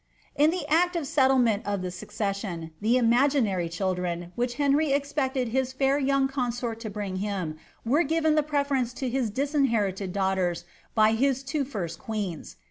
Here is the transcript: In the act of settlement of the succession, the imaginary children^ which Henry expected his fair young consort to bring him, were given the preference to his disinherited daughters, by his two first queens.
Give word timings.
In 0.35 0.49
the 0.49 0.67
act 0.67 0.95
of 0.95 1.05
settlement 1.05 1.61
of 1.67 1.83
the 1.83 1.91
succession, 1.91 2.71
the 2.81 2.97
imaginary 2.97 3.69
children^ 3.69 4.31
which 4.33 4.55
Henry 4.55 4.91
expected 4.91 5.49
his 5.49 5.73
fair 5.73 5.99
young 5.99 6.27
consort 6.27 6.79
to 6.79 6.89
bring 6.89 7.17
him, 7.17 7.57
were 7.85 8.01
given 8.01 8.33
the 8.33 8.41
preference 8.41 8.93
to 8.93 9.07
his 9.11 9.29
disinherited 9.29 10.11
daughters, 10.11 10.65
by 10.95 11.11
his 11.13 11.43
two 11.43 11.63
first 11.63 11.99
queens. 11.99 12.55